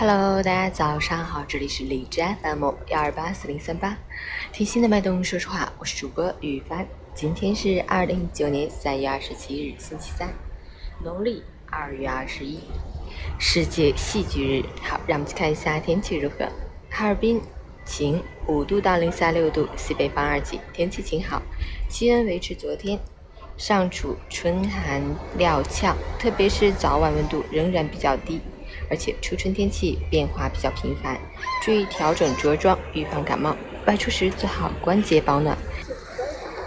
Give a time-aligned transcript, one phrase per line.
[0.00, 3.98] Hello，大家早上好，这里是李枝 FM 幺二八四零三八，
[4.50, 6.86] 听心的脉动，说实话，我是主播雨帆。
[7.14, 10.30] 今天是二零一九年三月二十七日，星期三，
[11.04, 12.60] 农历二月二十一，
[13.38, 14.64] 世界戏剧日。
[14.80, 16.48] 好，让我们去看一下天气如何。
[16.88, 17.38] 哈尔滨
[17.84, 21.42] 晴，五度到零下六度，西北风二级，天气晴好，
[21.90, 22.98] 气温维持昨天。
[23.58, 25.02] 尚处春寒
[25.36, 28.40] 料峭，特别是早晚温度仍然比较低。
[28.88, 31.18] 而且初春天气变化比较频繁，
[31.64, 33.56] 注意调整着装，预防感冒。
[33.86, 35.56] 外出时最好关节保暖，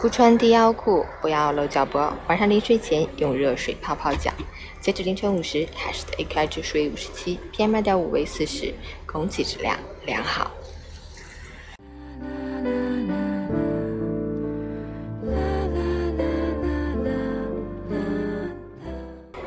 [0.00, 2.12] 不穿低腰裤，不要露脚脖。
[2.28, 4.32] 晚上临睡前用热水泡泡脚。
[4.80, 8.72] 截止凌晨五时，海市的 AQI 指数为五十七，PM 二点五为四十，
[9.06, 10.50] 空气质量良好。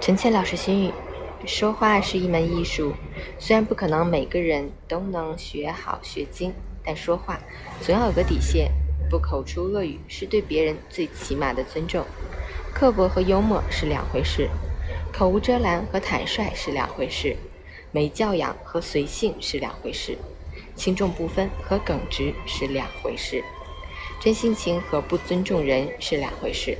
[0.00, 0.92] 陈倩老师心语。
[1.46, 2.92] 说话是一门艺术，
[3.38, 6.52] 虽然不可能每个人都能学好学精，
[6.84, 7.40] 但说话
[7.80, 8.70] 总要有个底线。
[9.08, 12.04] 不口出恶语是对别人最起码的尊重。
[12.72, 14.48] 刻薄和幽默是两回事，
[15.12, 17.34] 口无遮拦和坦率是两回事，
[17.90, 20.16] 没教养和随性是两回事，
[20.76, 23.42] 轻重不分和耿直是两回事，
[24.20, 26.78] 真性情和不尊重人是两回事。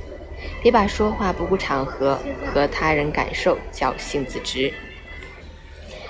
[0.61, 4.73] 别把说话不顾场合和他人感受叫性子直，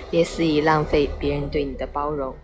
[0.09, 2.35] 别肆意浪费别人对你的包容。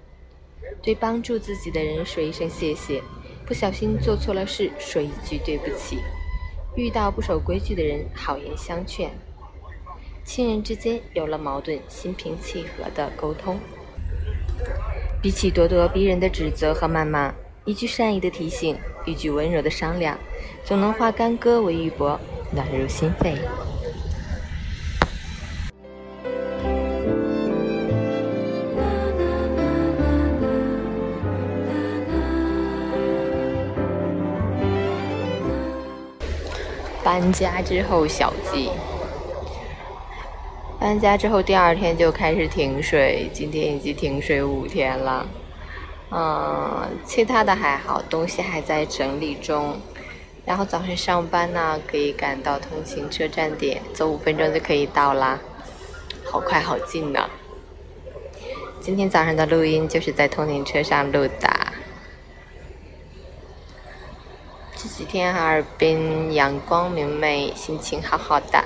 [0.82, 3.02] 对帮助自己的人说一声谢谢，
[3.46, 6.00] 不小心做错了事说一句对不起。
[6.76, 9.10] 遇到不守规矩的人，好言相劝。
[10.24, 13.58] 亲人之间有了矛盾，心平气和的沟通。
[15.22, 17.34] 比起咄咄逼人的指责和谩骂，
[17.66, 20.18] 一句善意的提醒，一句温柔的商量。
[20.68, 22.18] 总能化干戈为玉帛，
[22.52, 23.38] 暖入心扉。
[37.02, 38.70] 搬家之后小记。
[40.78, 45.26] 搬家之后第二天就开始停水，今天已经停水五天了。
[46.12, 49.78] 嗯，其他的还好，东西还在整理中。
[50.48, 55.38] 然后早上上班呢，可以赶到通勤车站点，走五分钟就可以到啦，
[56.24, 57.30] 好快好近呢。
[58.80, 61.68] 今天早上的录音就是在通勤车上录的。
[64.78, 68.64] 这几天哈尔滨阳光明媚，心情好好的。